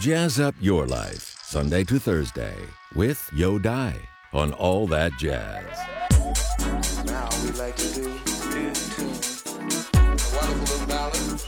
[0.00, 2.54] Jazz up your life, Sunday to Thursday,
[2.94, 3.94] with Yo Dai
[4.32, 5.64] on All That Jazz.
[7.06, 8.08] Now we like to do
[8.56, 9.18] in tune.
[9.94, 10.06] A
[10.36, 11.40] wonderful little ballad,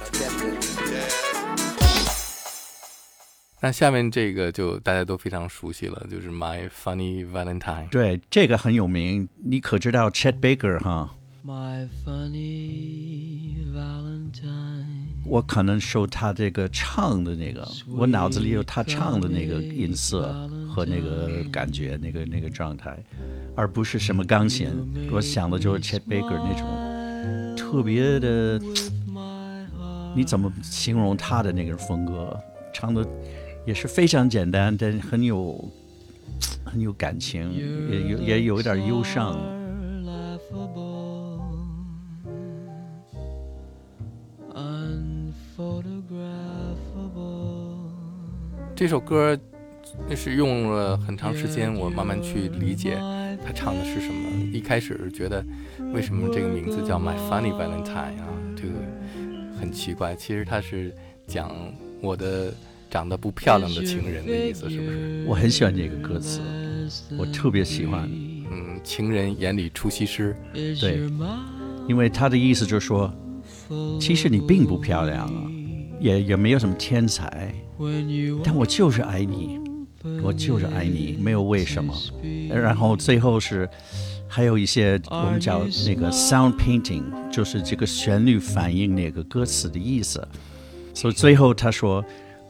[0.00, 1.12] a definite jazz.
[3.60, 7.88] 那下面这个就大家都非常熟悉了，就是 My Funny Valentine。
[7.88, 9.28] 对，这个很有名。
[9.42, 11.14] 你可知道 Chet Baker 哈？
[11.46, 14.67] My funny Valentine.
[15.29, 20.33] 我可能受他这个唱的那个，我脑子里有他唱的那个音色
[20.67, 22.97] 和那个感觉，那个那个状态，
[23.55, 24.69] 而不是什么钢琴。
[25.11, 28.59] 我想的就是 Chet Baker 那种特别的，
[30.15, 32.35] 你怎么形容他的那个风格？
[32.73, 33.05] 唱的
[33.65, 35.63] 也是非常简单，但很有
[36.65, 37.51] 很有感情，
[37.91, 39.37] 也有也有一点忧伤。
[48.79, 49.37] 这首歌
[50.07, 52.97] 那是用了很长时间，我慢慢去理解
[53.45, 54.29] 他唱的是什么。
[54.53, 55.45] 一开始觉得
[55.93, 58.69] 为什么这个名字叫 My Funny Valentine 啊，这个
[59.59, 60.15] 很奇怪。
[60.15, 60.95] 其实他是
[61.27, 61.51] 讲
[61.99, 62.53] 我的
[62.89, 65.25] 长得不漂亮的情人的意思，是不是？
[65.27, 66.39] 我很喜欢这个歌词，
[67.17, 68.09] 我特别喜欢。
[68.49, 71.01] 嗯，情人眼里出西施，对，
[71.85, 73.13] 因为他的意思就是说，
[73.99, 75.51] 其实你并不漂亮啊，
[75.99, 77.53] 也也没有什么天才
[78.43, 79.59] 但我就是爱你，
[80.21, 81.93] 我就是爱你，没有为什么。
[82.49, 83.69] 然后最后是
[84.27, 90.27] 还有一些我们叫那个 sound painting，就是这个旋律反映那个歌词的意思。
[90.93, 92.03] 所以最后他说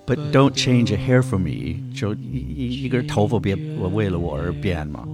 [0.05, 5.07] ，But don't change a hair for me，就一一根头发别我为了我而变嘛。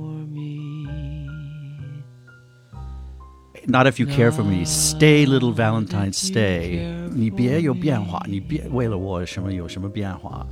[3.66, 6.80] Not if you care for me, stay, little Valentine, stay.
[7.14, 10.46] 你别有变化，你别为了我什么有什么变化。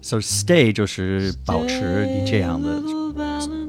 [0.00, 2.82] So stay 就是保持你这样的，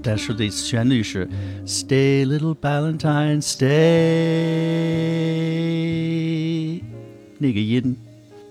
[0.04, 1.30] 但是的旋律是
[1.66, 3.66] Stay, little Valentine, stay。
[7.38, 7.98] 那个音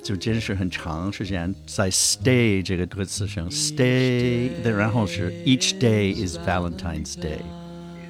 [0.02, 7.41] 就真是很长时间在 stay 这个歌词上 stay，然后是 each day is Valentine's Day，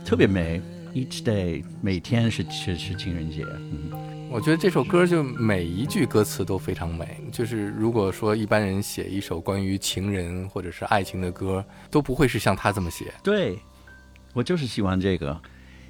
[0.04, 0.60] 特别美。
[0.99, 3.89] Each day 每天是是是情人节，嗯，
[4.29, 7.21] 我觉得这首歌就每一句歌词都非常美。
[7.31, 13.13] 就是如果说一般人写一首关于情人或者是爱情的歌，都不会是像他这么写。
[13.23, 13.57] 对，
[14.33, 15.39] 我就是喜欢这个，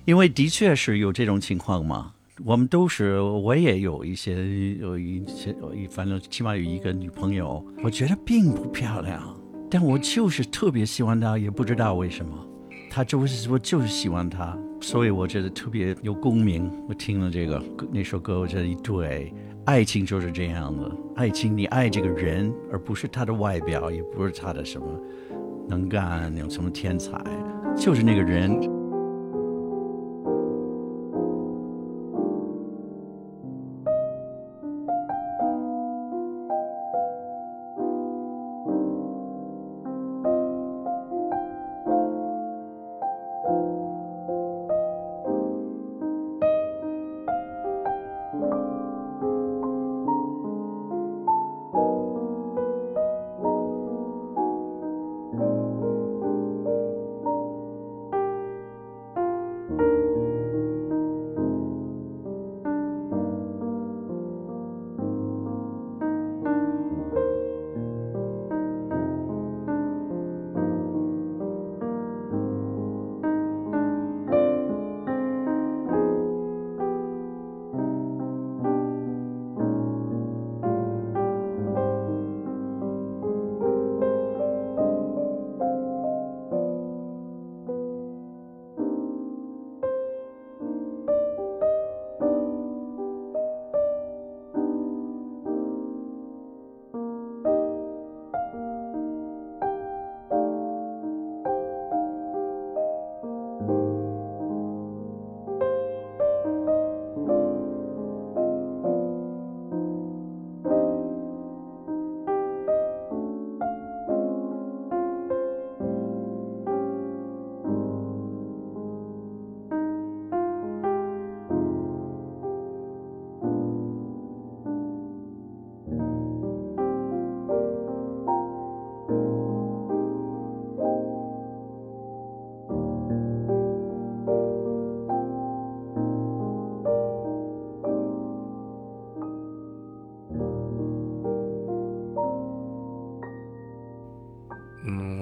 [0.05, 2.13] 因为的确是有这种情况嘛。
[2.45, 5.55] 我们都是，我也有一些有一些，
[5.89, 9.35] 反正起码有一个女朋友，我觉得并不漂亮，
[9.71, 12.45] 但我就是特别喜欢她，也不知道为什么。
[12.91, 16.71] 她就是我就是喜欢她，所以我觉得特别有共鸣。
[16.87, 19.33] 我听了这个那首歌，我觉得一对，
[19.65, 24.87] 爱情就是这样的，爱情你爱这个人，而不是他的外表，也不是他的什么
[25.67, 27.21] 能干，有什么天才，
[27.75, 28.78] 就是那个人。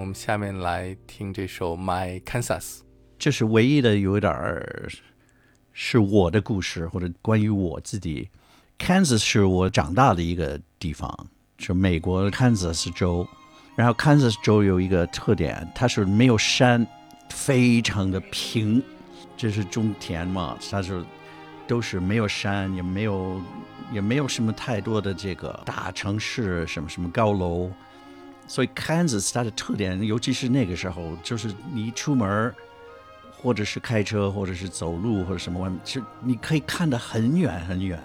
[0.08, 2.62] 们下面来听这首《My Kansas》。
[3.20, 4.90] 这是唯一的有点儿
[5.74, 8.30] 是我的故事，或者关于我自己。
[8.80, 11.28] Kansas 是我长大的一个地方，
[11.58, 13.28] 是美国 Kansas 州。
[13.76, 16.88] 然后 Kansas 州有一个特点，它是没有山，
[17.30, 18.82] 非常的平，
[19.36, 21.04] 这是种田嘛，它是
[21.68, 23.42] 都是没有山，也没有
[23.92, 27.70] 也没有什么太多的这个大城市，什么什么高楼。
[28.48, 32.56] 所以 Kansas 它的特点，尤其是那个时候，就是你一出门儿
[33.40, 38.02] 或者是开车，或者是走路，或者什么外面，是你可以看得很远很远。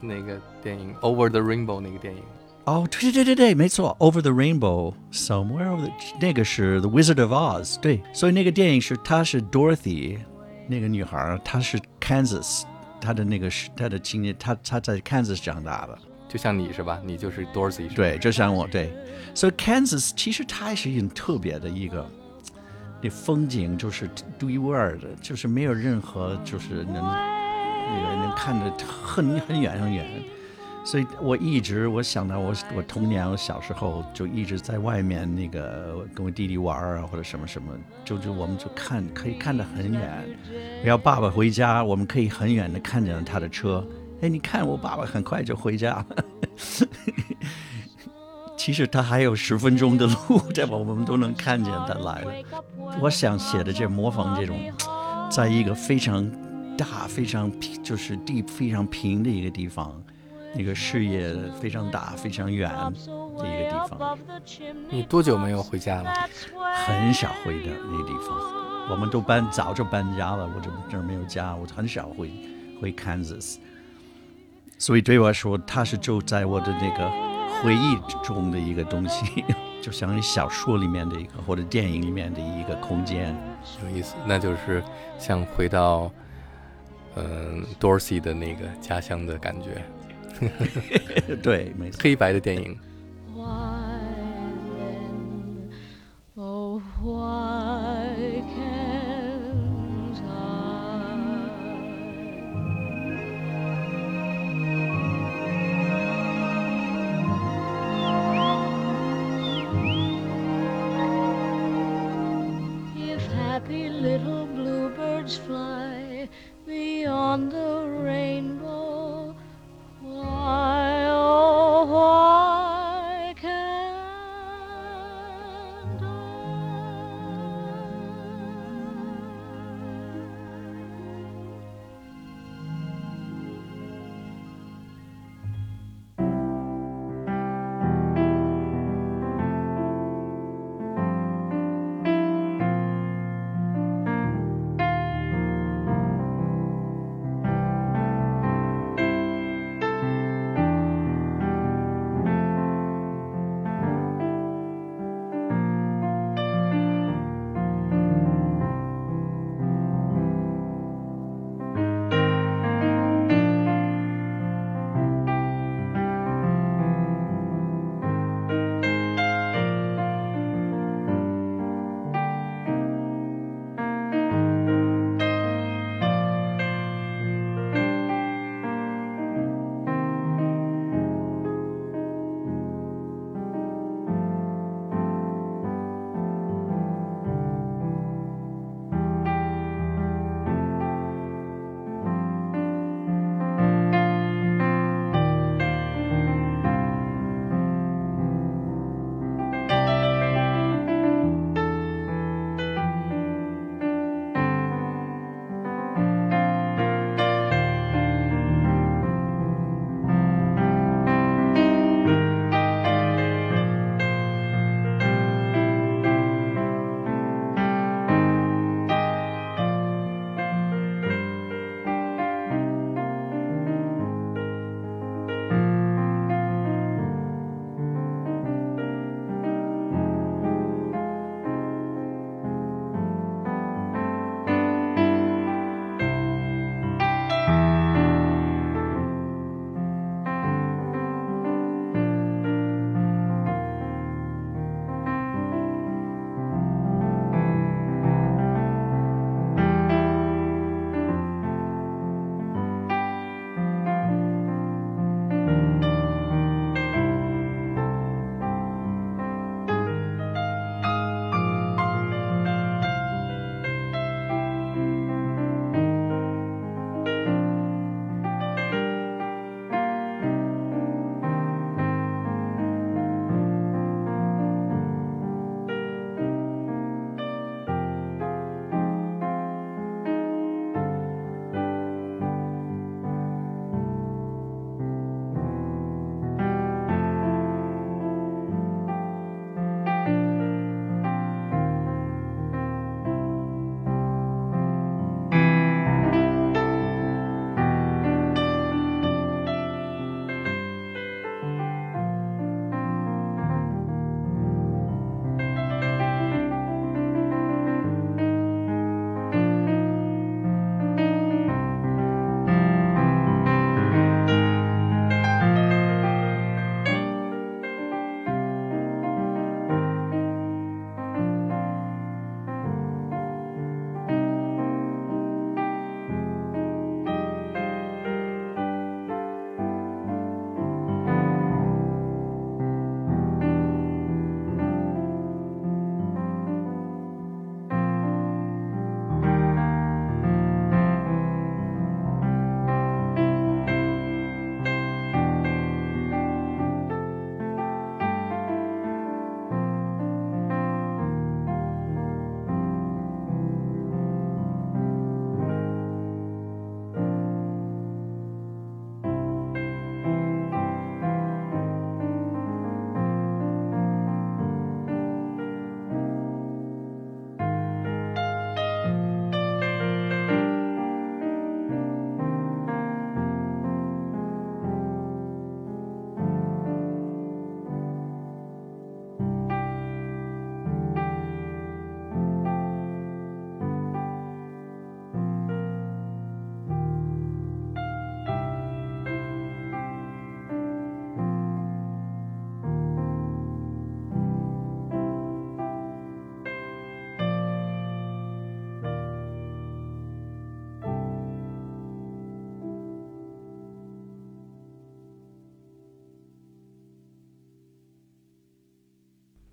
[0.00, 2.22] 那个电影《Over the Rainbow》那个电影，
[2.64, 10.18] 哦，对对对对，没错，Over the Rainbow Somewhere over the 那个是 The Wizard of Oz，对，所以那个电影是她是 Dorothy
[10.68, 12.62] 那个女孩儿，她是 Kansas，
[13.00, 15.98] 她的那个是她的青年，她她在 Kansas 长大的。
[16.28, 17.00] 就像你是吧？
[17.04, 17.94] 你就是 Dorsey 是？
[17.94, 18.92] 对，就像我对，
[19.34, 22.06] 所以 Kansas 其实它也是很特别的一个，
[23.00, 24.08] 那风景就是
[24.38, 30.06] 独一无二的，就是没有任何就是能那个能看得很很远很远。
[30.84, 37.72] 所以我一直我想到我我童年我小时候就一直在外面那个跟我弟弟玩啊或者什么什么，
[38.04, 40.24] 就就我们就看可以看得很远。
[40.82, 43.86] 然后爸爸回家，我们可以很远的看见他的车。
[44.20, 46.06] 哎，你看我爸爸很快就回家了。
[48.56, 50.76] 其实他还有十分钟的路，对吧？
[50.76, 52.32] 我们都能看见他来了。
[53.00, 54.58] 我想写的这模仿这种，
[55.30, 56.28] 在一个非常
[56.76, 60.02] 大、非常平，就是地非常平的一个地方，
[60.56, 62.68] 那个视野非常大、非常远
[63.38, 64.18] 的一个地方，
[64.90, 66.12] 你多久没有回家了？
[66.74, 68.36] 很少回的那个地方。
[68.90, 72.30] 我们都搬早就搬家了，我这这儿没有家，我很少回
[72.82, 73.58] 回 Kansas。
[74.78, 77.10] 所以对我来说，它是就在我的那个
[77.60, 79.44] 回忆中的一个东西，
[79.82, 83.36] 就像你小说里面的一个或者电影里面的一个空间。
[83.84, 84.82] 有意思，那就是
[85.18, 86.10] 像回到
[87.16, 89.82] 嗯、Dorsey 的那个家乡的感觉，
[91.42, 92.00] 对，没错。
[92.00, 92.78] 黑白的电影。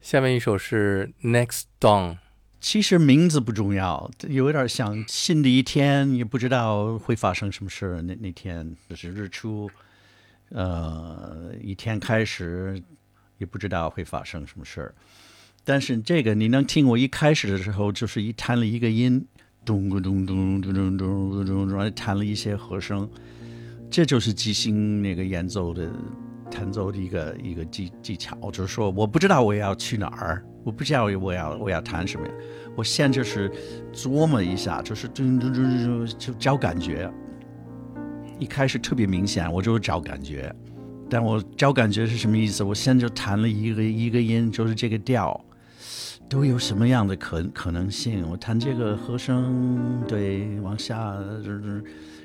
[0.06, 2.18] 下面一首是 Next Dawn，
[2.62, 8.04] 其实名字不重要，有点像新的一天，也不知道会发生什么事。
[8.04, 9.68] 那那天就是日出，
[10.50, 12.80] 呃，一天开始，
[13.40, 14.94] 也不知道会发生什么事儿。
[15.64, 19.26] 但是这个你能听我一开始的时候，就是一弹了一个音，
[19.66, 23.10] 咚咚咚咚咚咚咚咚，然后弹了一些和声，
[23.90, 25.92] 这就是即兴那个演奏的
[26.50, 32.28] 弹奏的一个一个技技巧，就是说我不知道我要去哪儿，我不知道我要我要弹什么，
[32.76, 33.52] 我现在就是
[33.94, 37.12] 琢磨一下，就是咚咚咚咚就找感觉。
[38.40, 40.54] 一开始特别明显，我就是找感觉，
[41.10, 42.64] 但我找感觉是什么意思？
[42.64, 45.40] 我现在就弹了一个一个音，就是这个调。
[46.28, 48.28] 都有什么样的可可能性？
[48.28, 51.84] 我弹这个和声，对，往下，就是，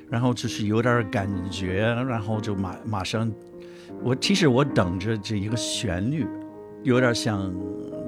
[0.09, 3.31] 然后就是有点感觉，然后就马马上，
[4.03, 6.25] 我其实我等着这一个旋律，
[6.83, 7.53] 有点像，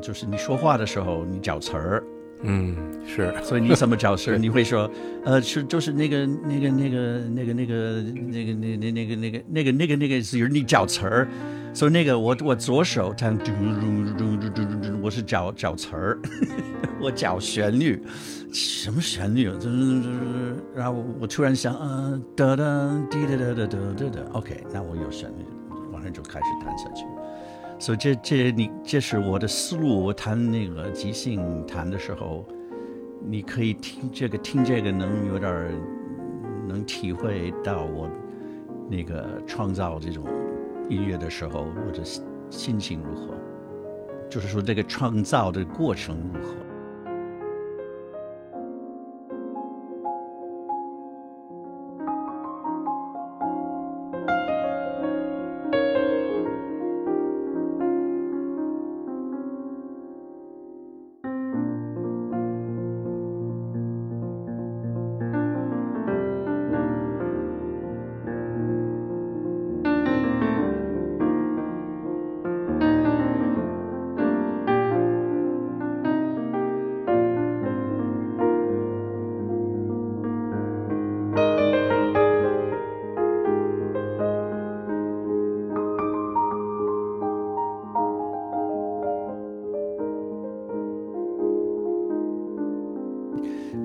[0.01, 2.03] 就是你说话的时候你找词儿，
[2.41, 2.75] 嗯，
[3.05, 4.37] 是，所以你怎么找词儿？
[4.39, 4.89] 你会说，
[5.23, 11.27] 呃，是就是那个那个那个那个那个那个那那那个那个那个那个那个是你找词儿。
[11.75, 13.35] 所以那个我我左手弹，
[15.01, 16.19] 我是找找词儿，
[17.01, 17.99] 我找旋律，
[18.51, 19.49] 什么旋律？
[20.75, 25.62] 然后我突然想，嗯，哒哒滴哒哒哒哒哒哒，OK，那我有旋律，晚
[26.03, 27.05] 上就开始弹下去。
[27.79, 30.03] 所以这这你这是我的思路。
[30.03, 32.45] 我弹那个即兴弹的时候，
[33.25, 35.71] 你可以听这个听这个，能有点
[36.67, 38.09] 能体会到我
[38.89, 40.23] 那个创造这种。
[40.89, 42.03] 音乐的时候，我的
[42.49, 43.33] 心情如何？
[44.29, 46.55] 就是说，这个创造的过程如何？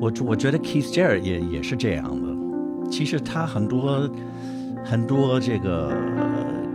[0.00, 2.88] 我我觉得 Keith Jarrett 也也是这样的。
[2.90, 4.08] 其实他很多
[4.84, 5.92] 很多这个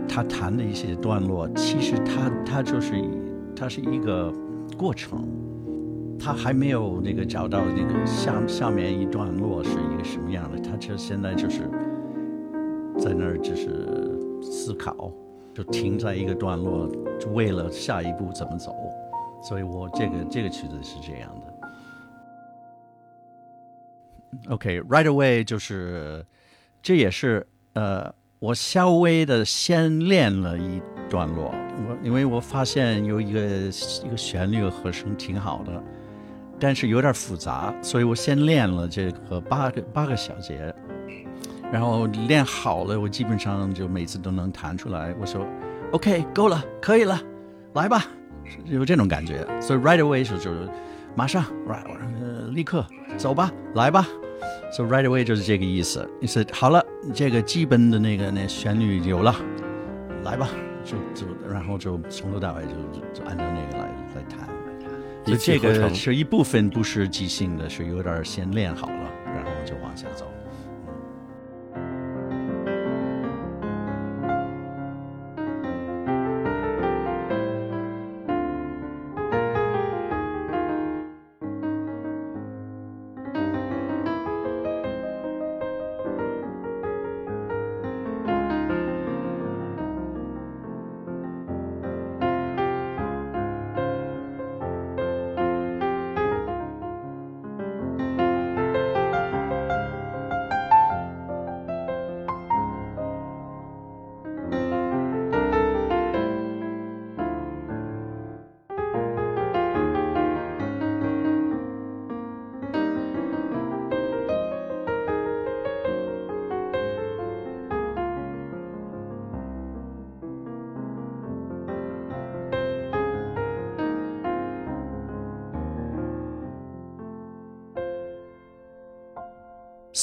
[0.08, 2.94] 他弹的一些段落，其实他他就是
[3.56, 4.32] 他是一个
[4.76, 5.26] 过程，
[6.18, 11.62] 他还没有那个找到那个下下面一段落是一个什么样的，他就现在就是
[12.98, 14.12] 在那儿就是
[14.42, 15.10] 思考，
[15.52, 16.86] 就停在一个段落，
[17.18, 18.72] 就为了下一步怎么走。
[19.42, 21.53] 所以我这个这个曲子是这样的。
[24.48, 26.24] OK，right away 就是，
[26.82, 31.54] 这也是呃，我稍微的先练了一段落，
[31.88, 35.82] 我因为我发现有一个一个旋律和声挺好的，
[36.60, 40.74] 但是有点复杂，所以我先练了这个八个八个小节，
[41.72, 45.14] 然后练好了，我基本上就每次都能弹出来。
[45.18, 45.46] 我说
[45.92, 47.18] OK，够了，可以了，
[47.72, 48.04] 来吧，
[48.66, 50.68] 有这种感觉，所以 right away 是就是
[51.14, 52.86] 马上，right，立刻
[53.16, 54.06] 走吧，来吧。
[54.74, 56.04] So right away 就是这个意思。
[56.20, 59.32] 你说好了，这个基本的那个那旋律有了，
[60.24, 60.48] 来吧，
[60.84, 64.48] 就就然后就从头到尾就就按照那个来来弹。
[65.24, 70.28] 所以这个是一部分不是即兴的，是有点先练好了，然后就往下走。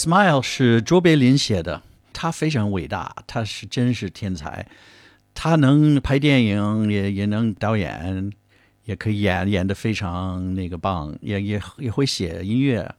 [0.02, 4.66] Smile 是卓别林写的，他非常伟大，他是真是天才，
[5.36, 8.32] 他能拍电影，也也能导演，
[8.86, 12.96] 也可以演演的非常那个棒，也也也会写音乐。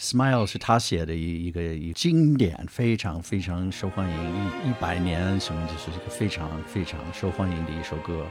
[0.00, 1.60] Smile 是他写的一一个
[1.94, 4.16] 经典，非常非常受欢迎，
[4.64, 8.24] 一一百年什么，就是一个非常非常受欢迎的一首歌。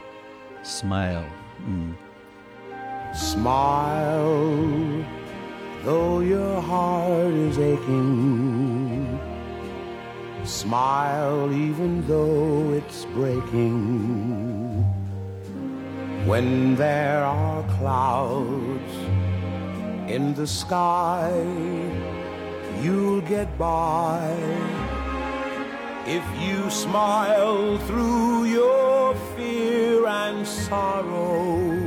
[0.63, 1.21] Smile，
[1.67, 1.93] 嗯。
[3.13, 5.03] Smile,
[5.87, 9.17] though your heart is aching.
[10.43, 14.83] Smile, even though it's breaking.
[16.25, 18.95] When there are clouds
[20.15, 21.31] in the sky,
[22.83, 24.35] you'll get by.
[26.05, 31.86] If you smile through your fear and sorrow,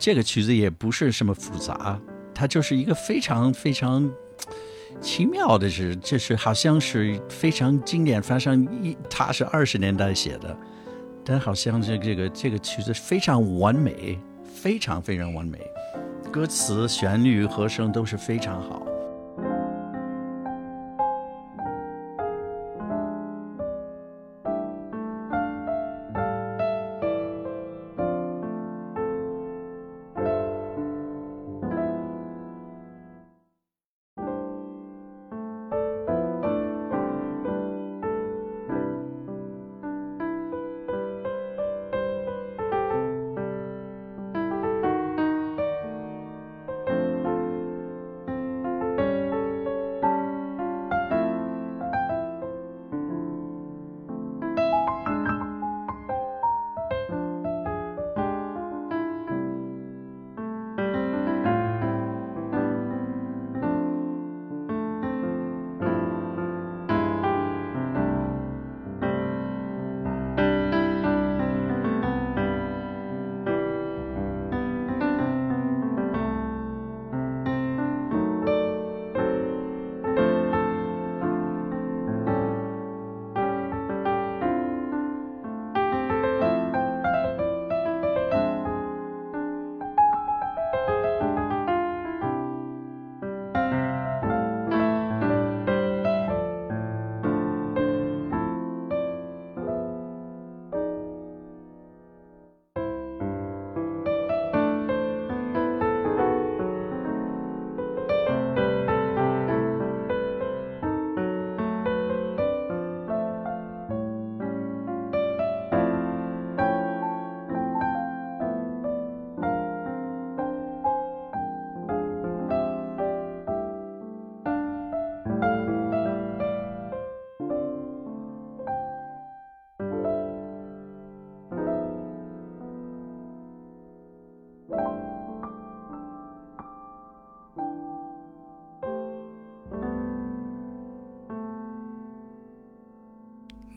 [0.00, 2.00] 这个曲子也不是什么复杂，
[2.34, 4.10] 它就是一个非常非常
[4.98, 10.56] 奇妙的是，就是好像是非常经典，发生一它是二十年代写的，
[11.22, 14.18] 但好像这这个这个曲子非常完美，
[14.54, 15.58] 非常非常完美，
[16.32, 18.86] 歌词、旋律、和声都是非常好。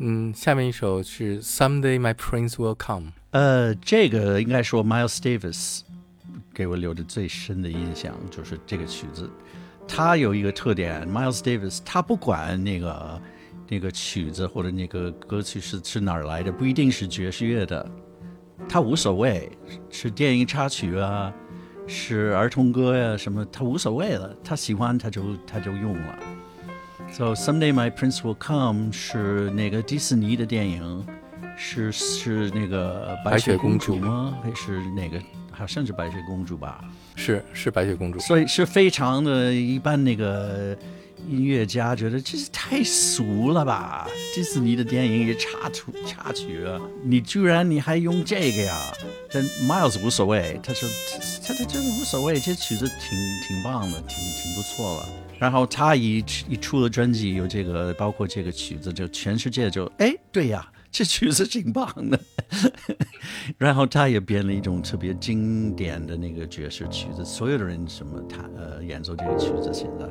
[0.06, 3.14] 嗯，下面一首是 Someday My Prince Will Come。
[3.32, 5.80] 呃，这个应该说 Miles Davis
[6.54, 9.30] 给我留的最深的印象就是这个曲子。
[9.88, 13.22] 他有一个特点，Miles Davis 他不管那个
[13.70, 17.90] 那个曲子或者那个歌曲是是哪儿来的，不一定是爵士乐的，
[18.68, 19.50] 他无所谓，
[19.90, 21.34] 是电影插曲啊，
[21.88, 26.20] 是儿童歌呀、什么，他无所谓了，他喜欢他就他就用了。
[27.16, 31.06] So someday my prince will come 是那个迪士尼的电影，
[31.56, 34.36] 是是那个白雪公主吗？
[34.42, 35.22] 还是哪个？
[35.52, 36.84] 好像是白雪公主吧。
[37.16, 40.04] 是是白雪公主，所以是非常的一般。
[40.04, 40.76] 那个
[41.30, 44.08] 音乐家觉得这是太俗了吧？
[44.34, 48.76] 迪士尼的电影也插曲插曲啊，你居然你还用这个呀？
[49.32, 50.90] 但 Miles 无所谓，他说
[51.46, 55.10] 他他真的无所谓，这曲子挺挺棒的，挺挺不错了。
[55.44, 60.66] 然后他一一出了专辑，有这个包括这个曲子，就全世界就哎，对呀。
[60.90, 62.20] 这曲子挺棒的，
[63.58, 70.06] 然后他也编了一种特别经典的那个爵士曲子，所有的人什么弹呃演奏这个曲子，现在。